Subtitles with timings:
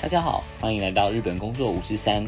[0.00, 2.24] 大家好，欢迎来到日本工作五十三。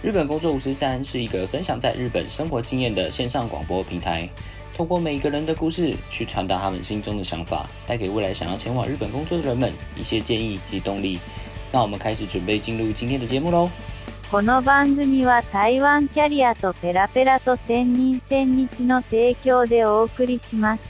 [0.00, 4.28] 日本工作五十三是一个分享在日本生活经验的线上广播平台，
[4.76, 11.18] 透过每一个人的故事，去传达他们心中的想法，带给未来想要前往日本工作的人们一些建议及动力。
[11.72, 13.68] 那我们开始准备进入今天的节目喽。
[14.30, 20.82] この番組は台湾キャリアとペラペラと千人千日の提供でお送りします。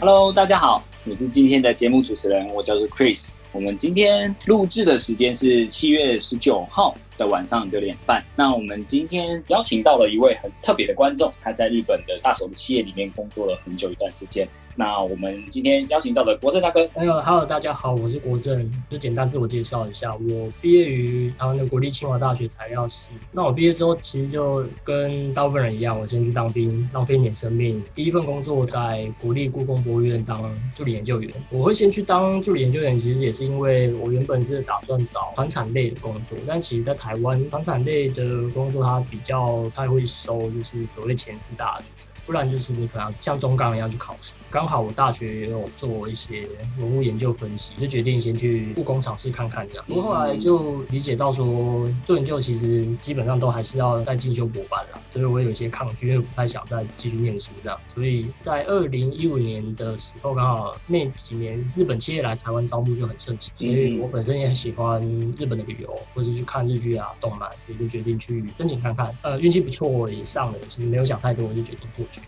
[0.00, 3.31] Hello，大家好， 我是今天的节目主持人，我叫做 Chris。
[3.51, 8.23] 我们今天录制的时间是七月十九号的晚上九点半。
[8.35, 14.47] 那我们今天邀请到了一位很特别的观众，他在日本的大手的企业里面工作了很久一段时间。
[14.75, 23.09] 那我们今天邀请到的国政大哥，哎呦，Hello，大家好，我是国政，就简单自我介绍一下，我毕业于台湾的国立清华大学材料系。
[23.31, 27.83] 那我毕业之后，其实就跟大部分人一样，我先去当兵，浪费一年生命。
[27.93, 31.31] 第一份工作在国立故宫博物院当助理研究员。
[31.51, 42.07] 我会先去当助理研究员，其实也是因为我原本是打算找传产类的工作，但其实在台湾房产类的工作，它比较它会收，就是所谓前四大学生。
[42.25, 44.33] 不然就是你可能像中钢一样去考试。
[44.53, 49.83] 刚好我大学也有做一些文物研究分析，就决定先去故宫尝试看看这样。
[49.87, 57.79] 不过后来就理解到说，做研究其实基本上都还是要再进修博班啦，所以我有一些抗拒，因为不太想再继续念书这样。
[57.95, 65.01] 所以在二零一五年的时候，刚好那几年日本企业来台湾招募就很盛行，所以我本身也很喜欢
[65.35, 69.17] 日本的旅游，或者去看日剧啊、动漫，所以就决定去申请看看。
[69.23, 72.21] 呃，运气不错也上了，其实没有想太多，我就决定过去。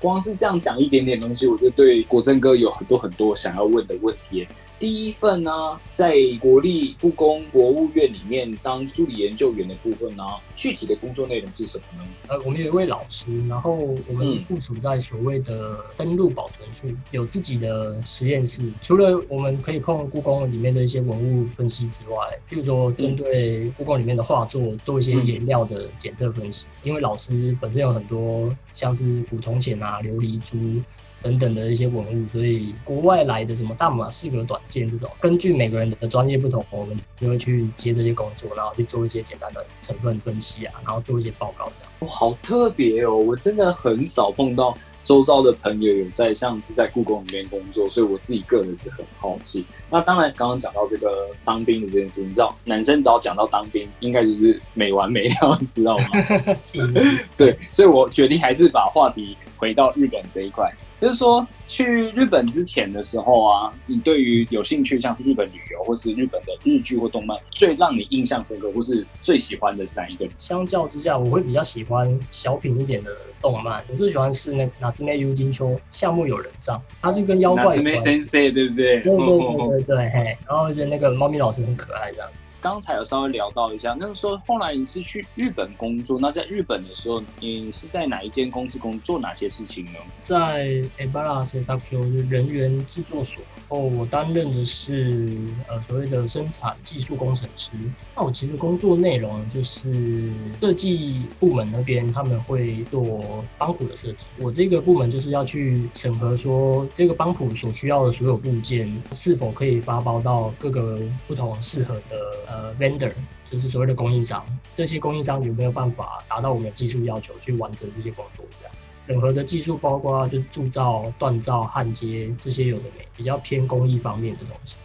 [0.00, 4.46] 光是这样讲一点点东西，我就对国政哥有很多很多想要问的问题。
[4.84, 5.50] 第一份呢，
[5.94, 10.22] 在国立故宫博物院里面当助理研究员的部分呢，
[10.56, 12.10] 具体的工作内容是什么呢？
[12.28, 13.72] 呃，我们有一位老师，然后
[14.06, 18.70] 我们部署在所谓的登录保存处，有自己的实验室。
[18.82, 30.82] 除了我们可以碰故宫里面的一些文物分析之外，譬如说针对故宫里面的画作做一些颜料的检测分析，因为老师本身有很多像是古铜钱啊、琉璃珠。
[31.24, 41.92] 等等的一些文物，所以国外来的什么大马士革短剑这种，根据每个人的专业不同，我们就会去接这些工作，然后去做一些简单的成分分析啊，然后做一些报告这样。
[42.00, 43.16] 哦，好特别哦！
[43.16, 49.64] 我真的很少碰到周遭的朋友有在像是在故宫里面工作，所以我自己个人是很好奇。
[49.88, 56.04] 那当然，刚刚讲到这个当兵的这件事情，你知道，男生只要讲到当兵，应该就是没完没了，你 知道吗？
[56.62, 56.86] 是，
[57.34, 60.70] 对，所以我决定还是把话题回到日本这一块。
[61.04, 70.26] 就是说，去日本之前的时候啊，你对于有兴趣像日本旅游，或是日本的日剧或动漫，最让你印象深刻，或是最喜欢的是哪一个？
[70.38, 73.84] 相较之下，我会比较喜欢小品一点的动漫。
[73.90, 77.76] 我最喜欢是那《哪只妹幽金秋》，夏目友人帐，它是跟妖怪有关。
[77.76, 79.02] 哪只妹 Sensei 对不对？
[79.02, 80.38] 对对对对对，嘿。
[80.48, 82.43] 然后觉得那个猫咪老师很可爱，这样子。
[82.64, 89.98] 刚才有稍微聊到一下，那个时候后来你是去日本工作，那在日本的时候，你是在哪一间公司工作哪些事情呢？
[90.22, 90.66] 在
[90.98, 95.36] Ebara s e s a Q 就人员制作所，哦，我担任的是
[95.68, 97.72] 呃所谓的生产技术工程师。
[98.16, 112.16] 那我其实工作内容就是设计部门那边他们会做帮谱的设计，我这个部门就是要去审核说这个帮谱所需要的所有部件是否可以发包到各个不同适合的。
[112.54, 113.10] 呃，vendor
[113.50, 118.44] 就是所谓的供应商，这些供应商有没有办法达到我们的技术要求去完成这些工作？
[118.60, 118.74] 这样，
[119.06, 124.76] 任何的技术包括就是铸造、锻造、焊接这些有的没，比较偏工艺方面的东西。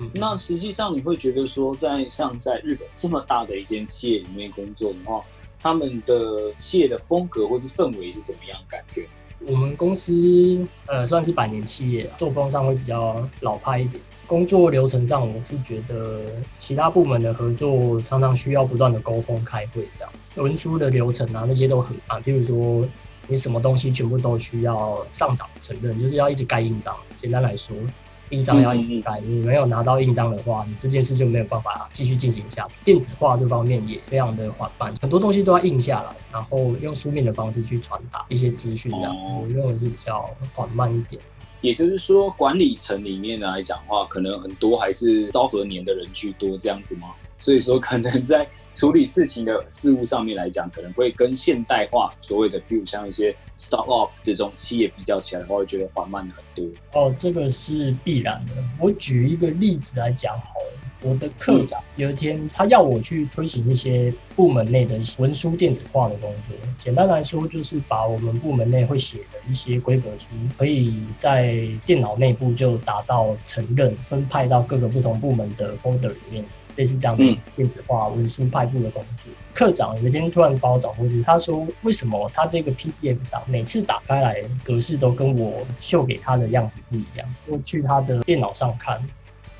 [0.00, 5.24] 嗯，那实际上你会觉得说，在像在日本这么大的一间企业里面工作的话，
[5.62, 9.08] 他们的企业的风格或是氛围是怎么样感觉？
[9.46, 10.12] 我们公司
[10.86, 14.02] 呃算是百年企业，作风上会比较老派一点。
[14.26, 16.20] 工作流程上，我是觉得
[16.56, 22.22] 其他部门的合作常常需要不断的沟通、开会这样，文书的流程啊那些都很慢。
[22.22, 22.88] 譬如说，
[23.26, 26.94] 你什么东西全部都需要上档承认，就是要一直盖印章。
[27.16, 27.76] 简单来说，
[28.30, 32.78] 印章要一直盖，你没有拿到印章的话，你这件事就没有办法继续进行下去。
[32.84, 41.20] 电子化这方面也非常的缓慢，很多东西都要印下来，然后用书面的方式去传达一些资讯，这样我认为是比较缓慢一点。
[41.64, 47.08] 也就是说，管理层里面来讲话，可能很多还是昭和年的人居多，这样子吗？
[47.38, 56.66] 所以说，可能在处理事情的事物上面来讲，可能会跟现代化所谓的，比如像一些 startup 这种企业比较起来的话，会觉得缓慢很多。
[56.92, 58.52] 哦，这个是必然的。
[58.78, 60.80] 我举一个例子来讲好了。
[61.06, 66.56] 我的课长有一天他要我去推行一些部门内的文书电子化的工作。
[66.78, 76.42] 简单来说，就是把我们部门内会写的一些规格书，可以在电脑内部就达到承认，分派到各个不同部门的 folder 里面。
[76.76, 77.24] 类似这样的
[77.54, 89.00] 电子化文书派布的工作，课长有一天突然把我找过去，他说：“为什么他这个 PDF 档每次打开来格式都跟我秀给他的样子不一样？”我去他的电脑上看，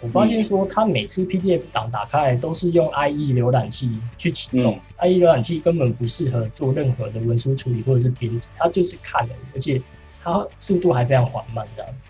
[0.01, 9.81] 我发现说他每次 PDF 档打开来都是用 IE 浏览器去启动，IE 浏览器根本不适合做任何的文书处理或者是编辑，它就是看的，而且
[10.23, 12.07] 它速度还非常缓慢这样子。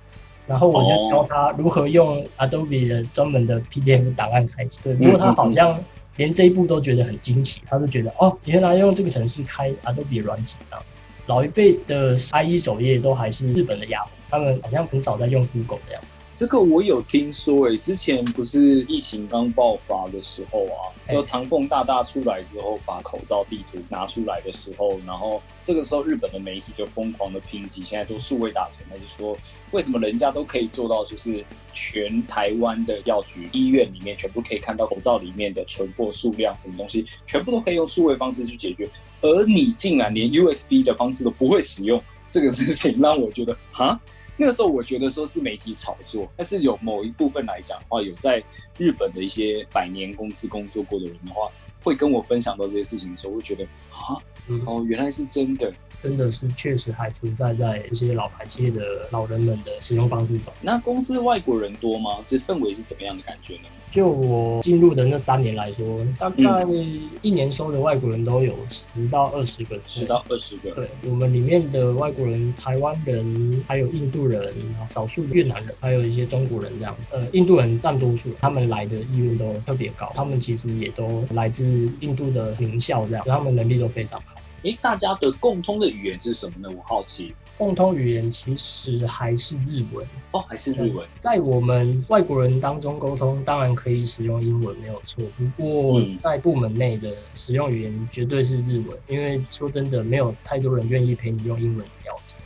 [0.46, 4.78] 然后我就教他如何用 Adobe 的专门的 PDF 档案开启。
[4.82, 5.82] 对，不过他好像
[6.16, 11.02] 连这一步都觉得很惊奇，他就觉得哦，原来用这个程式开 Adobe 软体这样子。
[11.26, 16.20] 老一辈的 IE 首页都还是日本的雅虎，他们好像很少在用 Google 的样子。
[16.34, 29.38] 这个我有听说诶，之前不是疫情刚爆发的时候啊，就唐凤大大出来之后，把口罩地图拿出来的时候，然后这个时候日本的媒体就疯狂的抨击，现在做数位大城，他就说
[29.70, 38.90] 为什么人家都可以做到，就是全台湾的药局、医院里面全部可以看到口罩里面的存货数量，什么东西全部都可以用数位方式去解决，
[39.20, 44.00] 而你竟然连 USB 的方式都不会使用，这个事情让我觉得哈。
[44.36, 48.42] 那个时候我觉得说是媒体炒作，但是有某一部分来讲的话，有在
[48.76, 51.50] 日本的一些百年公司工作过的人的话，
[51.82, 54.18] 会跟我分享到这些事情的时候，会觉得啊，
[54.66, 55.72] 哦，原来是真的。
[55.96, 60.52] 真的是确实还存在在这些老牌企业的老人们的使用方式中。
[60.60, 62.22] 那公司外国人多吗？
[62.26, 63.68] 这氛围是怎么样的感觉呢？
[63.94, 66.66] 就我进入的那三年来说，大概
[67.22, 69.78] 一年收的外国人都有十到二十个。
[69.86, 70.72] 十到二十个。
[70.72, 74.52] 对，我们里面的外国人，台湾人，还有印度人，
[74.90, 76.96] 少数越南人，还有一些中国人这样。
[77.12, 80.10] 呃，印度人占多数，他们来的意愿都特别高。
[80.12, 81.64] 他们其实也都来自
[82.00, 84.34] 印度的名校这样，他们能力都非常好。
[84.64, 86.68] 诶，大家的共通的语言是什么呢？
[86.76, 87.32] 我好奇。
[87.56, 91.06] 共通语言其实还是日文哦，还是日文。
[91.20, 95.24] 在我们外国人当中沟通，当然可以使用英文，没有错。
[95.36, 102.40] 不过在部门内的使用语言绝对是日文，因为说真的，没有太多人愿意陪你用英文聊天。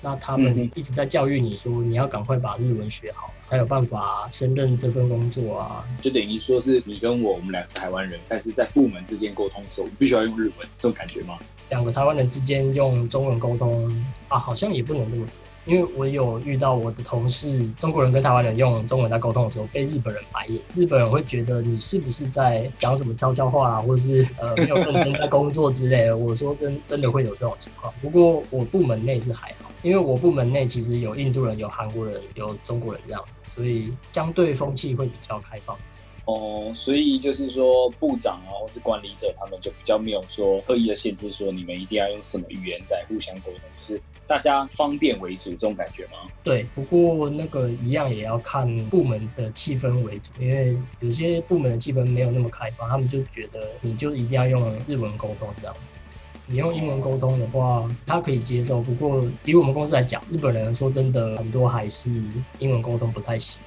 [0.00, 5.84] 那他们一直在教育你说，你要赶快把日文学好，才有办法胜任这份工作啊。
[6.00, 11.38] 就等于说是你跟我，我们俩是台湾人，但是在部门之间沟通的时候，必须要用日文，这种感觉吗？
[11.68, 15.32] 两个台湾人之间用中文沟通啊，好像也不能这么说，
[15.64, 20.60] 因为我有遇到我的同事，中国人跟台湾人用中文在沟通的时候，被日本人白眼。
[20.76, 26.16] 日本人会觉得你是不是在讲什么悄悄话啊，或者是呃没有认真在工作之类的。
[26.16, 35.76] 我说真真的会有这种情况，不过我部门内是还好，因为我部门内其实有印度人、有韩国人、有中国人这样子，所以相对风气会比较开放。
[36.26, 46.28] 哦，所以就是说，部长啊，或是管理者，他们就比较没有说刻意的限制，说你们一定要用什么语言在互相沟通，就是大家方便为主这种感觉吗？
[46.42, 55.80] 对，不过那个一样也要看部门的气氛为主，因为有些部门的气氛没有那么开放，他们就觉得你就一定要用日文沟通这样子。
[56.48, 58.80] 你用英文沟通的话，他可以接受。
[58.80, 62.10] 不过以我们公司来讲，日本人说真的很多还是
[62.58, 63.60] 英文沟通不太行。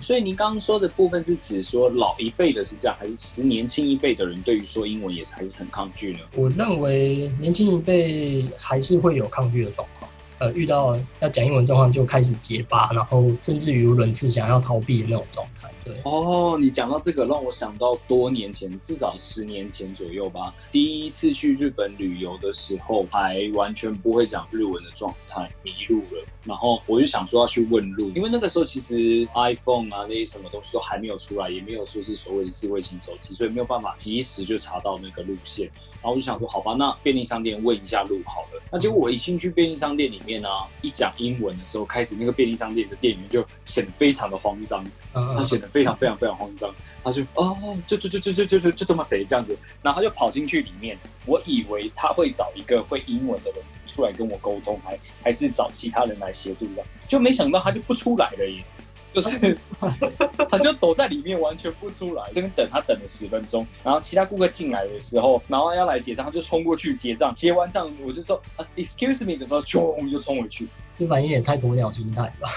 [0.00, 6.20] 所以您刚刚说的部分是指说老一辈的是这样，还是其实年轻一辈的人对于说英文也是还是很抗拒呢？
[6.36, 15.68] 我认为年轻一辈还是会有抗拒的状况，呃，遇到要讲英文状况就开始结巴，然后甚至于轮次想要逃避的那种状态。
[15.84, 20.54] 对哦，你讲到这个，让我想到多年前，至少十年前左右吧。
[20.70, 26.24] 第一次去日本旅游的时候，还完全不会讲日文的状态，迷路了。
[26.44, 35.70] 然后我就想说要去问路，因为那个时候其实 iPhone 啊那些什么东西都还没有出来，也没有说是所谓的智慧型手机，所以没有办法及时就查到那个路线。
[35.94, 38.60] 然后我就想说，好吧，那便利商店问一下路好了。
[38.72, 40.48] 那结果我一进去便利商店里面呢，
[40.80, 53.60] 一讲英文的时候，开始那个便利商店的店员就显得非常的慌张，他显得非常非常非常慌张，他就哦，就就就就就就就这么得这样子，然后他就跑进去里面，我以为他会找一个会英文的人。
[53.84, 58.64] 出来跟我沟通，还还是找其他人来协助的，就没想到他就不出来了耶，
[59.12, 59.58] 就是
[60.50, 72.48] 他就躲在里面，完全不出来，那边等他等了十分钟，然后其他顾客进来的时候，然后要来结账，他就冲过去结账，结完账我就说啊，excuse me 的时候，冲就冲回去，这反应也太鸵鸟心态吧？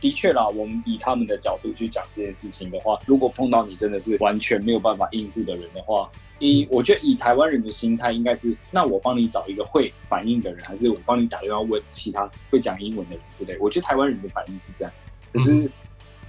[0.00, 6.10] 的确啦，我们以他们的角度去讲这件事情的话，如果碰到你真的是完全没有办法应付的人的话。
[6.40, 13.56] 一，我觉得以台湾人的心态，应该是那我帮你找一个会反应的人，还是我帮你打电话问其他会讲英文的人之类。
[13.60, 14.92] 我觉得台湾人的反应是这样，
[15.32, 15.70] 可是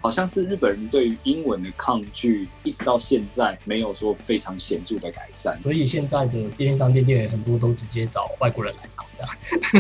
[0.06, 5.60] 好像是日本人对于英文的抗拒，一直到现在没有说非常显著的改善。
[5.64, 9.24] 所以现在的便利商店店员很多都直接找外国人来当这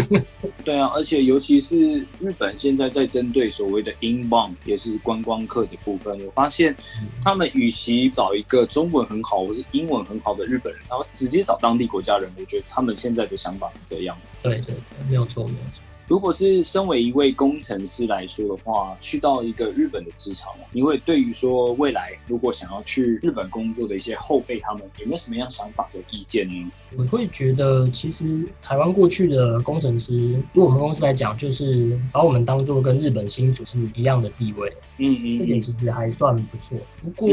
[0.09, 0.25] 样。
[0.65, 6.75] 对啊，而且尤其是日本现在在针对所谓的 inbound，也是观光客的部分，我发现
[7.21, 12.27] 他们与其找一个中文很好或是英文很好的日本人，他们直接找当地国家人。
[12.35, 14.17] 我觉得他们现在的想法是这样。
[14.41, 15.83] 对对对，没有错没有错。
[16.07, 26.71] 如果是身为一位工程师来说的话，去到一个日本的职场，你会对于说未来如果想要去日本工作的一些后辈，他们有没有什么样想法和意见呢？
[26.97, 34.71] 我会觉得，其实台湾过去的工程师，对我们公司来讲，就是把我们当做跟日本新主是一样的地位。
[34.97, 36.77] 嗯嗯，这点其实还算不错。
[37.03, 37.29] 不过，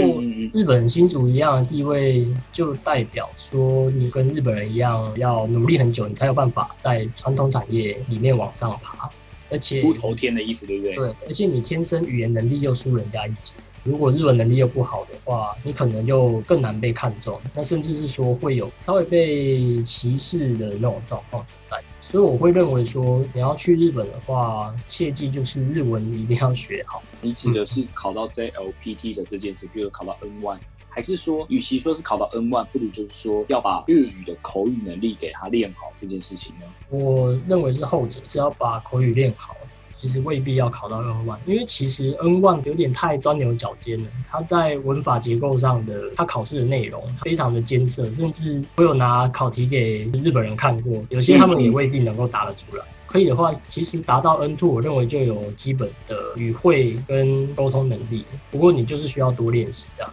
[0.52, 9.10] 日本新主一样的地位，就代表说你跟日本人一样，要努力很久，你才有办法在传统产业里面往上爬。
[9.50, 10.96] 而且，出头天的意思，对不对？
[10.96, 13.52] 对，而且你天生语言能力又输人家一截。
[13.84, 21.82] 如果日文能力又不好的话，你可能就更难被看中，那甚至是说会有稍微被歧视的那种状况存在。
[22.00, 27.02] 所以我会认为说，你要去日本的话，切记就是日文一定要学好。
[27.20, 30.58] 你指的是考到 JLPT 的这件事，比如考到 N1，
[30.88, 36.66] 还是说，与其说是考到 N1，不如就是说要把日语的口语能力给他练好这件事情呢？
[36.90, 39.56] 我认为是后者，是要把口语练好。
[40.02, 44.10] 其实未必要考到 N one，因为其实 N one 有点太钻牛角尖了。
[44.28, 52.84] 它在文法结构上的，它考试的内容非常的艰涩，甚至我有拿考题给日本人看过，有些他们也未必能够答得出来。
[53.06, 58.24] 可以的话，其实达到 N two，我认为就有基本的语汇跟沟通能力。
[58.50, 60.12] 不过你就是需要多练习这样。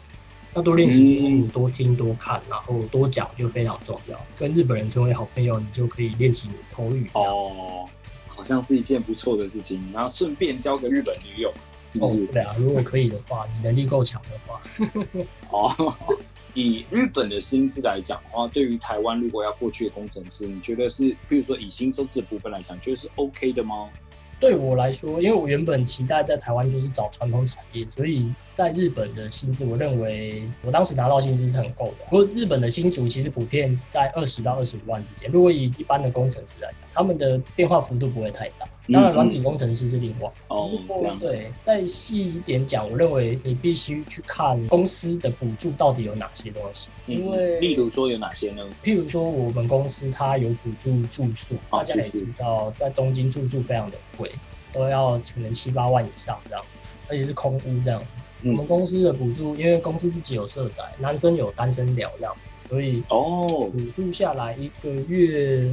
[0.54, 4.20] 那多练习就是你多听多看，然后多讲就非常重要。
[4.38, 7.10] 跟日本人成为好朋友，你就可以练习口语。
[7.14, 7.90] 哦。
[8.40, 11.54] 好像是一件不错的事情，然后顺便交个日本女友，
[11.92, 12.26] 是不是？
[12.28, 14.62] 对啊，如果可以的话，你能力够强的话。
[15.52, 16.16] 哦，
[16.54, 23.90] 以日本的薪资来讲的话，对于台湾如果要过去的工程师，你觉得是，比如说以薪收这部分来讲，觉得是 OK 的吗？
[24.40, 32.06] 对我来说，因为我原本期待在台湾就是找传统产业，所以在日本的薪资，我认为我当时拿到薪资是很够的。
[32.10, 35.30] 不过日本的新竹其实普遍在二十到二十五万之间。
[35.30, 38.66] 如果以一般的工程师来讲，他们的变化幅度不会太大。
[38.92, 40.32] 当然，软体工程师是另外。
[40.48, 46.90] 哦，这样对，再细一点讲，我认为你必须去看公司的补助到底有哪些东西。
[47.06, 48.64] 因为，例如说有哪些呢？
[48.84, 54.32] 譬如说，我们公司它有补助住宿，大家也知道，在东京住宿非常的贵，
[54.74, 58.02] 都要可能七八万以上这样子，而且是空屋这样。
[58.44, 65.70] 我们公司的补助，因为公司自己有社宅，男生有单身寮这样子，所以哦，补助下来一个月。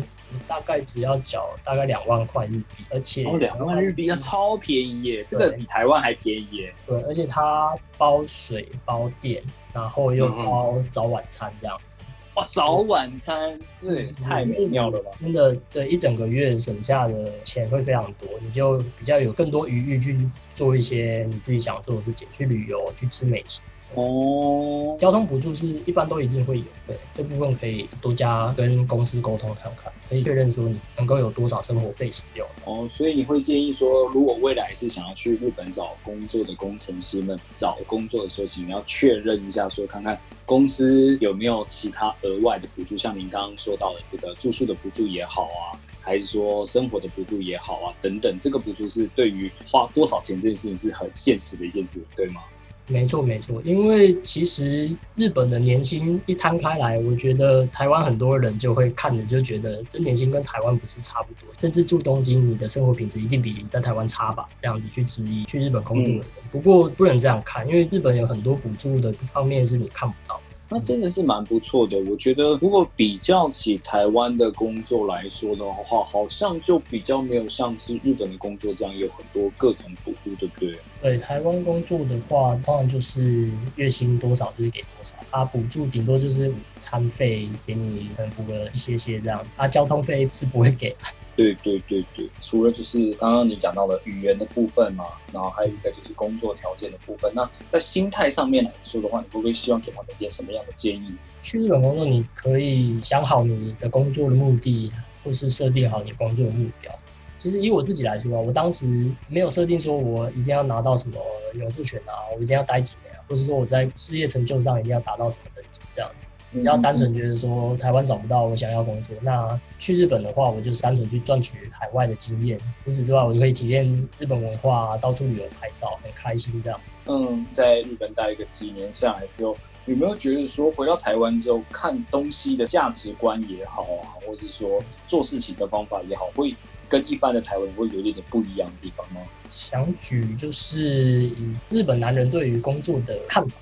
[0.47, 6.75] 大概只要缴大概两万块日币，而且两万日币那超便宜耶，这个比台湾还便宜耶。
[6.87, 9.43] 对，而且它包水包电，
[9.73, 11.97] 然后又包早晚餐这样子。
[12.35, 15.11] 哇，早晚餐这是太美妙了吧！
[15.23, 23.63] 真的，对一整个月省下的钱会非常多，你就比较有更多余裕去做一些你自己想做的事情，去旅游，去吃美食。
[23.95, 32.47] 哦，交通补助是一般都一定会有，对这部分可以多加跟公司沟通看看，可以确认说你能够有多少生活费使用。
[32.65, 52.43] 哦，所以你会建议说，如果未来是想要去日本找工作的工程师们找工作的时候，请你要确认一下，说看看公司有没有其他额外的补助，像您刚刚说到的这个住宿的补助也好啊，还是说生活的补助也好啊，等等，这个补助是对于花多少钱这件事情是很现实的一件事，对吗？
[52.89, 64.49] 没错，没错，因为其实日本的年薪一摊开来，我觉得台湾很多人就会看着就觉得这年薪跟台湾不是差不多，甚至住东京，你的生活品质一定比在台湾差吧？
[64.63, 70.41] 这样子去质疑去日本工作的人，不过不能这样看，因为日本有很多补助的方面是你看不到。
[70.69, 80.77] 那真的是蛮不错的，我觉得如果比较起台湾的工作来说的话，好像就比较没有像是日本的工作这样有很多各种补助，对不对？
[81.01, 90.95] 对，台湾工作的话，当然就是月薪多少就是给多少，啊，补助顶多就是餐费给你补个一些些这样子，啊，交通费是不会给。
[91.37, 97.31] 对对对对，除了就是刚刚你讲到的语言的部分嘛，然后还有一个就是工作条件的部分。
[97.35, 101.15] 那在心态上面来说的话，你会不会希望给他们一点什么样的建议？
[101.43, 104.91] 去日本工作，你可以想好你的工作的目的，
[105.23, 106.91] 或是设定好你工作的目标。
[107.37, 108.87] 其实以我自己来说啊，我当时
[109.29, 111.21] 没有设定说我一定要拿到什么
[111.53, 116.25] 永住权啊，我一定要待几年，或者说我在事业成就上一定要达到什么等级这样子。
[116.53, 122.59] 比较单纯觉得说台湾找不到我想要工作，那去日本的话，我就是单纯去赚取海外的经验。
[122.85, 123.87] 除此之外，我就可以体验
[124.19, 126.81] 日本文化，到处旅游拍照，很开心这样。
[127.07, 136.55] 嗯，在日本待一个几年下来之后，有没有觉得说回到台湾之后看东西的价值观也好啊，或是说做事情的方法也好，会
[136.89, 139.21] 跟一般的台湾人会有一点不一样的地方吗？
[139.51, 143.53] 想举就是以日本男人对于工作的看法。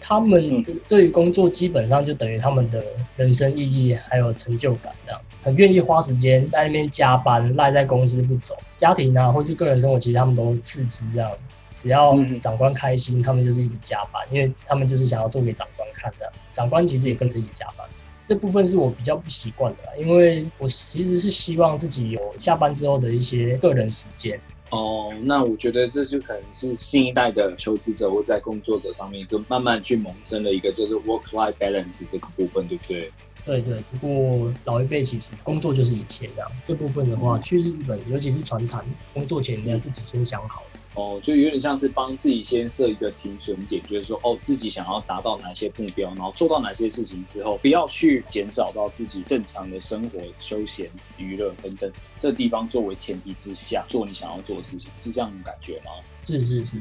[0.00, 2.82] 他们对于工作基本上就等于他们的
[3.16, 11.30] 人生意义还有成就感这样，很愿意花时间在那边加班赖在公司不走，家庭啊或是个人生活其实他们都刺激这样，
[11.76, 17.86] 只要长官开心，他们就是一直加班，因为他们就是想要做给长官看这样子，长官其实也跟着一起加班，
[18.26, 24.40] 这部分是我比较不习惯的，因为我其实是希望自己有下班之后的一些个人时间。
[24.70, 33.10] 哦，那我觉得这就可能是新一代的求职者或在工作者上面，就慢慢去萌生了一个就是 work-life balance 这个部分，对不对？
[33.46, 33.82] 对对。
[33.90, 38.84] 不过老一辈其实工作就是一切这样，这部分的话，去日本尤其是船厂，
[39.14, 40.62] 工作前你要自己先想好。
[40.94, 55.92] 哦，就有点像是帮自己先设一个停损点，就是说，哦，自己想要达到哪些目标，然后做到哪些事情之后，不要去减少到自己正常的生活、休闲、娱乐等等这地方作为前提之下做你想要做的事情，是这样的感觉吗？
[56.24, 56.76] 是是是，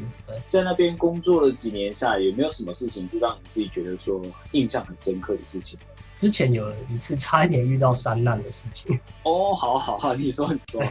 [0.47, 4.21] 在那边工作了几年下来，有没有什么事情就让你自己觉得说
[4.51, 5.77] 印象很深刻的事情？
[6.17, 8.99] 之前有一次差一点遇到山难的事情。
[9.23, 10.83] 哦，好好好，你说你说。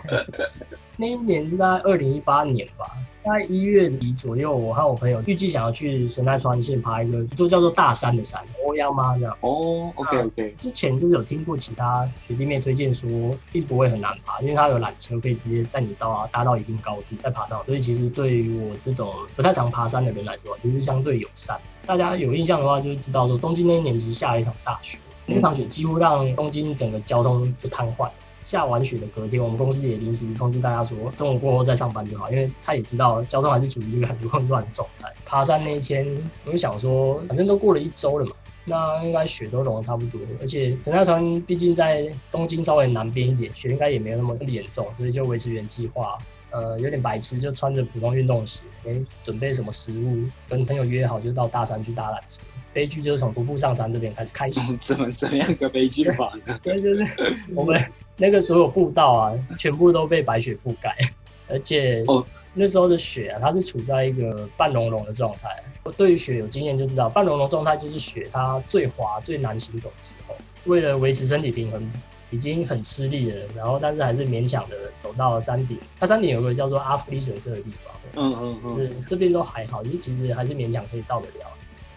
[0.96, 2.86] 那一年是在二零一八年吧。
[3.26, 9.18] 在一月底左右，我和我朋友预计想要去神奈川县爬一个就叫做大山的山，欧亚吗？
[9.18, 9.36] 这样。
[9.40, 10.54] 哦，OK OK。
[10.56, 13.10] 之前就是有听过其他学弟妹推荐说，
[13.50, 17.60] 并不会很难爬，因为它有缆车可以直接带你到啊，搭到一定高度再爬上。
[17.66, 21.58] 所以其实对于我这种不太常爬山的人来说，其实相对友善。
[21.84, 28.08] 大家有印象的话，就会知道说，东京那一年其实下了一场大雪，那场雪几乎让东京整个交通就瘫痪。
[28.46, 35.12] 下完雪的隔天，我们公司也临时通知大家说，中午过后再上班就好，因为他也知道交通还是处于一个很混乱的状态。
[35.24, 36.06] 爬山那一天，
[36.44, 46.16] 我就想说，反正都过了一周了嘛，那应该雪都融的差不多，而且神奈川毕竟在东京稍微南边一点，雪应该也没有那么严重，所以就维持原计划。
[46.52, 52.40] 呃，有点白痴，就穿着普通运动鞋，没准备什么食物，跟朋友约好就到大山去搭缆车。
[52.72, 54.76] 悲剧就是从徒步上山这边开始开始。
[54.80, 56.58] 怎么怎样个悲剧法呢？
[56.62, 57.78] 对，就是我们
[58.16, 60.96] 那个所有步道啊，全部都被白雪覆盖，
[61.48, 62.24] 而且哦，
[62.54, 65.48] 那时候的雪啊，它是处在一个半融融的状态。
[65.84, 70.34] 我对于雪有经验就知道，半融融状态就是雪它最滑、最难行走的时候。
[70.64, 71.88] 为了维持身体平衡，
[72.30, 75.78] 已经很吃力了，然后但是还是勉强的走到了山顶。
[76.00, 81.46] 它山顶有个叫做阿弗利神社的地方，嗯嗯嗯，是这边都还好，其实还是勉强可以到得了。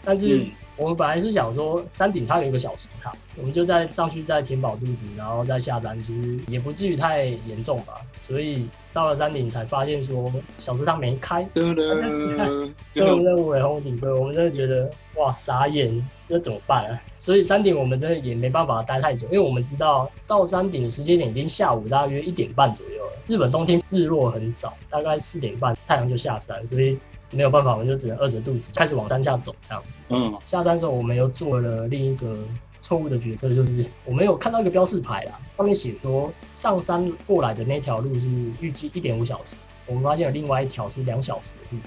[0.04, 0.46] 但是
[0.80, 7.96] 我们本来是想说，山顶它有一个小石塔，我们就在上去再填饱肚子，然后再下山，其实也不至于太严重吧。
[8.22, 17.02] 所以到了山顶才发现说，小石塔没开， 任务任务为红顶，对我们真的觉得哇傻眼，那怎么办啊？
[17.18, 23.12] 所以山顶我们真的也没办法待太久，因为我们知道到山顶的时间点已经下午大约一点半左右了。
[23.28, 26.98] 日本冬天日落很早，大概四点半太阳就下山，所以。
[27.32, 30.00] 没有办法，我们就只能饿着肚子开始往山下走，这样子。
[30.10, 32.38] 嗯，下山之后，我们又做了另一个
[32.82, 41.82] 错误的决策，就是我们有看到一个标示牌啦，上面写说上山过来的那条路是预计一点五小时，我们发现有另外一条是两小时的路。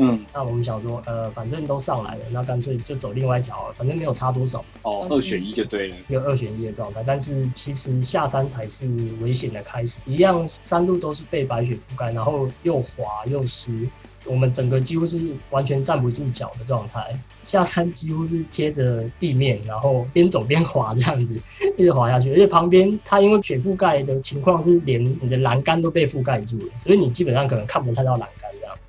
[0.00, 4.64] 嗯，那我们想说，呃，反正都上来了，那干脆就走另外一条，反正没有差多少。
[4.82, 7.02] 哦，二选一就对了，一个二选一的状态。
[7.04, 8.86] 但是其实下山才是
[9.20, 13.88] 危险的开始，一样山路都是被白雪覆盖，然后又滑又湿。
[14.28, 15.18] 我们整个几乎是
[15.50, 21.34] 完全站不住脚的状态，下山几乎是贴着地面，然后边走边滑这样子，
[21.76, 22.30] 一直滑下去。
[22.32, 28.88] 而且旁边它因为雪覆盖的情况是连你的栏杆都被覆盖住了，所以你基本上可能看不太到栏杆这样子。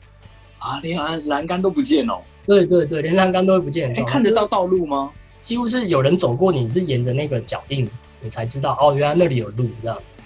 [0.59, 2.19] 啊，连栏栏杆都不见哦？
[2.45, 3.93] 对对对，连栏杆都会不见。
[3.97, 5.09] 哎，看得到道路吗？
[5.41, 10.17] 几乎是有人走过，你是沿着那个脚印，你才知道哦，原来那里有路这样子。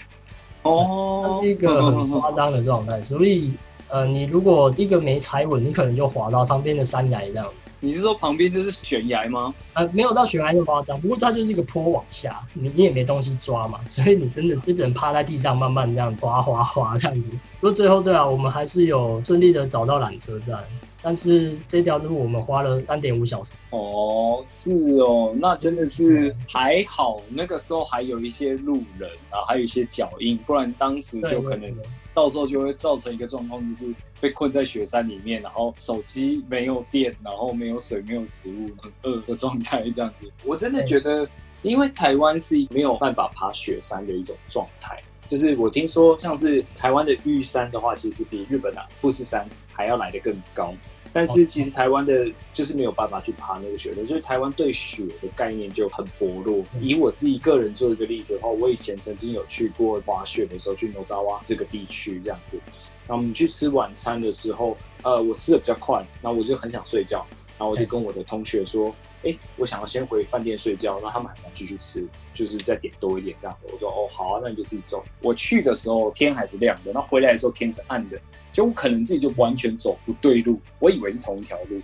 [0.64, 3.54] 哦， 它是一个很夸张的状态，所以。
[3.94, 7.70] 呃，你如果一个没踩稳，你可能就滑到旁边的山崖这样子。
[7.80, 9.54] 你是说旁边就是悬崖吗？
[9.74, 17.30] 呃，没有到悬崖那么夸张，不过它就是一个坡往下，你你也没东西抓嘛， 所以你真的就只能趴在地上慢慢这样滑滑滑这样子。
[17.62, 20.58] 不过最后对啊，我们还是有顺利的找到缆车站，
[21.04, 23.52] 但是这条路我们花了三点五小时。
[23.72, 31.76] 哦，是哦，那真的是还好，那个时候还有一些路人，然后还有一些脚印，不然当时就可能
[32.14, 40.32] 到时候就会造成一个状况，就是被困在雪山里面，然后手机没有电，然后没有水、没有食物，很饿的状态这样子。
[40.46, 41.28] 我真的觉得，
[41.64, 44.98] 因为台湾是没有办法爬雪山的一种状态。
[45.28, 50.74] 就是我听说，像是台湾的玉山的话，其实比日本的富士山还要来得更高。
[51.14, 56.66] 但是其实台湾的就是没有办法去爬那个雪的，所以台湾对雪的概念就很薄弱。
[56.82, 62.60] 以我自己个人做一个例子的话，我以前曾经有去过滑雪的时候，去诺扎瓦这个地区这样子。
[63.08, 67.26] 然后我们去吃晚餐的时候，呃，我吃的比较快，然后我就很想睡觉，
[67.58, 68.94] 然后我就跟我的同学说。
[69.26, 73.58] 哎，我想要先回饭店睡觉，那他们还想继续吃，就是再点多一点这样。
[73.62, 75.02] 我说哦好啊，那你就自己走。
[75.22, 78.20] 我去的时候天还是亮的，那回来的时候天是暗的，
[78.54, 81.82] 就我可能自己就完全走不对路，我以为是同一条路，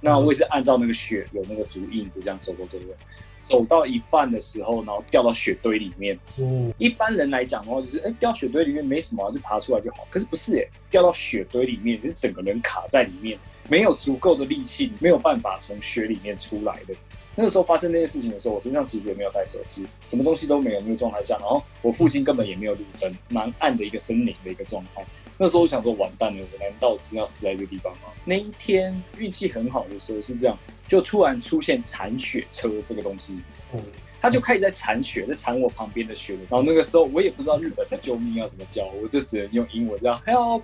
[0.00, 2.94] 那我也是按照那个雪有那个足印子这样走走走走，
[3.42, 6.18] 走到一半的时候，然后掉到雪堆里面。
[6.38, 10.06] 嗯，一般人来讲的话，就是哎掉雪堆里面没什么，就爬出来就好。
[10.08, 13.38] 可是不是哎，掉到雪堆里面，你是整个人卡在里面。
[13.68, 16.94] 没有足够的力气，没有办法从雪里面出来的。
[17.36, 25.02] 那个时候发生那件事情的时候，我身上其实也没有带手机，什么东西都没有那个状态下，然后我附近根本也没有路灯，蛮暗的一个森林的一个状态。
[25.42, 28.02] 那时候我想说，完蛋了，我难道真的要死在这个地方吗？
[28.24, 33.40] 那一天运气很好的时候是这样，就突然出现铲雪车这个东西，
[33.74, 33.80] 嗯，
[34.20, 36.34] 他就开始在铲雪，在铲我旁边的雪。
[36.48, 40.62] 然后那个时候我也不知道日本的救命要怎么叫，我就只能用英文这样 help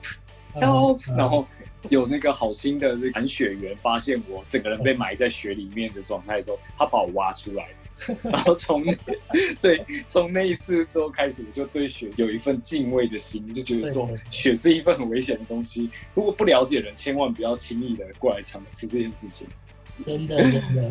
[0.54, 1.44] help，然后。
[1.90, 7.68] 有那个好心的铲雪员发现我整个人被埋在雪里面的状态的时候，他把我挖出来，
[8.22, 8.84] 然后从
[9.60, 19.46] 对从那一次之后开始，我就对雪有一份敬畏的心，就觉得说雪是一份很危险的东西，如果不了解人，千万不要轻易的过来尝试这件事情。
[20.04, 20.88] 真的真的，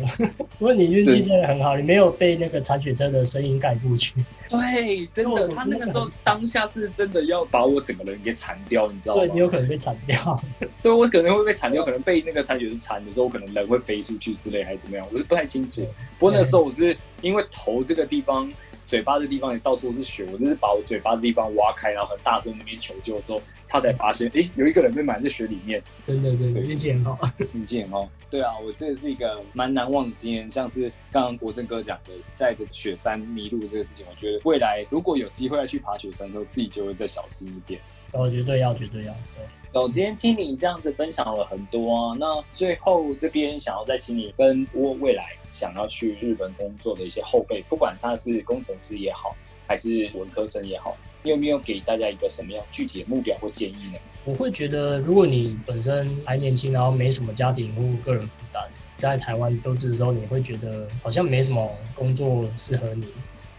[0.58, 4.14] 不过你运气真的很好，你没有被那个铲雪车的声音盖过去。
[4.48, 9.22] 对，真的，他那个时候当下是真的要把我整个人给铲掉，你知道吗？
[9.22, 10.42] 对你有可能被铲掉。
[10.82, 15.82] 对我可能会被铲掉，可能被那个铲雪车铲的时候，我可能人会飞出去之类，还是怎么样，我是不太清楚。
[16.18, 18.50] 不过那时候我是因为头这个地方。
[18.88, 25.82] 嘴巴的地方也到处都是血，我就是把我嘴巴的地方挖开，然后很大声那边求救之后，他才发现，哎，有一个人被埋在雪里面。
[26.02, 27.18] 真的，真的运气很好，
[27.52, 28.08] 运气很好。
[28.30, 37.78] 对啊，我这个是一个蛮难忘的经验，像是刚刚国正哥讲的，在这雪山迷路这个事情，我觉得未来如果有机会要去爬雪山的时候，自己就会再小心一点。
[38.12, 39.12] 哦，绝对要，绝对要。
[39.12, 53.98] 对，走，今天听你这样子分享了很多，啊那最后这边想要再请你跟我未来想要去日本工作的一些后辈，不管他是工程师也好，还是文科生也好，你有没有给大家一个什么样具体的目标或建议呢？
[54.24, 58.62] 我会觉得，如果你本身还年轻，然后没什么家庭或个人负担，
[58.96, 63.06] 在台湾都职的时候，你会觉得好像没什么工作适合你，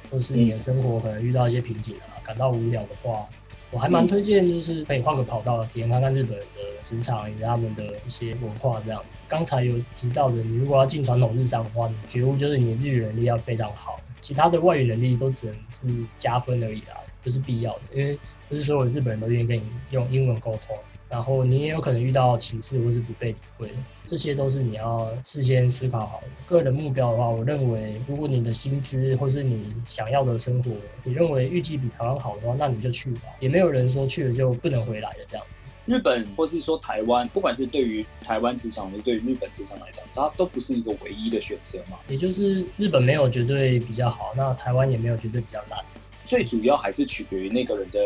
[0.10, 3.28] 或是你的生活可能遇到一些瓶颈啊，感到无聊的话。
[3.72, 6.46] 我还蛮推荐，就是可以换个跑道，体验看看日本的
[6.82, 9.22] 职场以及他们的一些文化这样子。
[9.28, 17.82] 刚才有提到的，你如果要进传统日商的话，你觉悟就是你的日语能力要非常好，其他的外语能力都只能是加分而已啦，不是必要的。
[17.94, 20.76] 因为不是所有日本人都愿意跟你用英文沟通。
[21.10, 23.72] 然后你也有可能遇到歧视或是不被理会，
[24.08, 26.28] 这些都是你要事先思考好的。
[26.46, 30.70] 个人目标的话，我认为如果你的薪资或是你想要的生活，
[31.04, 33.22] 你认为预计比台湾好的话，那你就去吧。
[33.40, 35.64] 也没有人说去了就不能回来的这样子。
[35.88, 41.98] 日本或是说台湾，不管是对于台湾职场，或对于日本职场来讲，它都不是一个唯一的选择嘛。
[42.08, 45.84] 也就是日本没有绝对比较好，那台湾也没有绝对比较烂。
[46.24, 48.00] 最主要还是取决于那个人的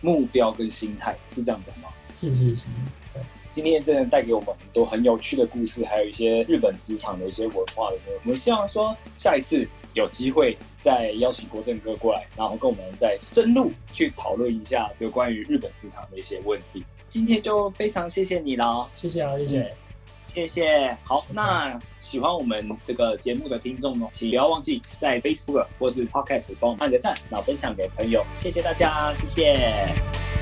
[0.00, 1.88] 目标跟心态，是这样讲吗？
[2.18, 2.66] 是是是，
[3.48, 7.96] 今天真的带给我们很多很有趣的故事，还有一些日本职场的一些文化的。
[8.24, 16.84] 我们希望说下一次有机会再邀请国政哥过来，然后跟我们再深入去讨论一下有关于日本职场的一些问题。
[17.08, 19.74] 今天就非常谢谢你了，谢谢啊，谢谢，
[20.26, 20.98] 谢谢。
[21.04, 28.24] 好，那喜欢我们这个节目的听众呢，请不要忘记在 Facebook 或是 Podcast 帮我们按个赞，然后分享给朋友。
[28.34, 30.37] 谢谢大家，谢谢。